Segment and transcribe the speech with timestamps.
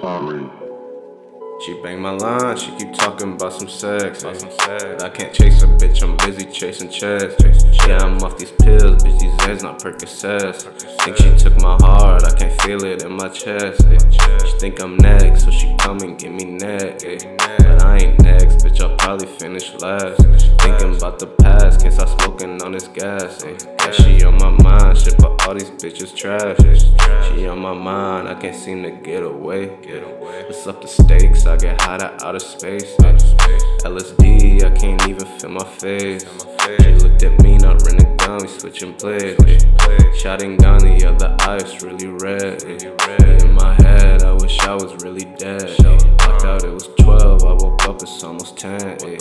[0.00, 0.48] Sorry.
[1.64, 4.22] She bang my line, she keep talking about some sex.
[4.22, 5.02] About some sex.
[5.02, 7.34] I can't chase a bitch, I'm busy chasing checks.
[7.86, 10.62] Yeah, I'm off these pills, bitch, these Z's not Percocets.
[11.02, 13.84] Think she took my heart, I can't feel it in my chest.
[13.86, 13.98] ay.
[14.44, 17.02] She think I'm next, so she come and give me neck.
[17.04, 17.18] ay.
[17.58, 20.22] But I ain't next, bitch, I'll probably finish last.
[20.60, 23.42] Thinking about the past, can't stop smoking on this gas.
[23.44, 23.77] ay.
[23.88, 26.58] Yeah, she on my mind, shit, but all these bitches trash.
[27.26, 29.68] She on my mind, I can't seem to get away.
[30.44, 31.46] What's up the stakes?
[31.46, 32.94] I get high to outer space.
[33.86, 36.26] LSD, I can't even feel my face.
[36.82, 39.38] She looked at me, not running gun, we switching plays.
[39.40, 40.12] ay.
[40.18, 42.62] Shotting down the other it's really red.
[43.42, 45.62] In my head, I wish I was really dead.
[45.82, 48.98] Locked out, it was 12, I woke up, it's almost 10.
[49.00, 49.18] You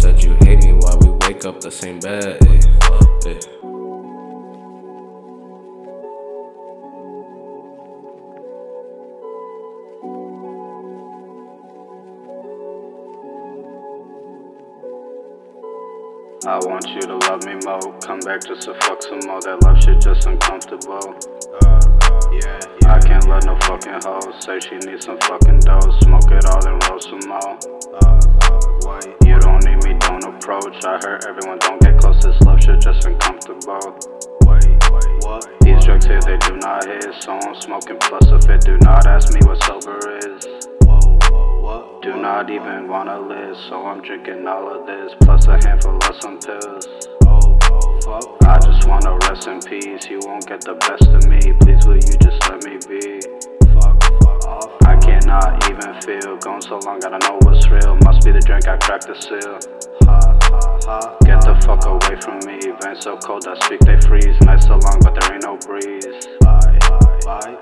[0.00, 2.40] said you hate me, why we wake up the same bed?
[16.46, 17.92] I want you to love me more.
[18.00, 19.40] Come back just to fuck some more.
[19.44, 21.12] That love shit just uncomfortable.
[22.32, 22.56] yeah,
[22.88, 25.84] I can't let no fucking hoe say she needs some fucking dough.
[26.00, 27.60] Smoke it all and roll some more.
[29.20, 30.80] You don't need me, don't approach.
[30.80, 32.24] I heard everyone don't get close.
[32.24, 34.00] This love shit just uncomfortable.
[35.60, 37.20] These drugs here, they do not hit.
[37.20, 38.62] So I'm smoking plus a fit.
[38.62, 40.48] Do not ask me what sober is.
[42.02, 46.38] Do not even wanna live, so I'm drinking all of this, plus a handful some
[46.38, 46.86] pills.
[48.42, 51.96] I just wanna rest in peace, you won't get the best of me, please will
[51.96, 53.20] you just let me be?
[53.74, 54.70] Fuck off.
[54.82, 58.40] I cannot even feel, Gone so long, I don't know what's real, must be the
[58.40, 59.60] drink, I cracked the seal.
[61.22, 64.76] Get the fuck away from me, veins so cold I speak, they freeze, night so
[64.82, 66.26] long, but there ain't no breeze.
[66.40, 67.59] Bye, bye, bye.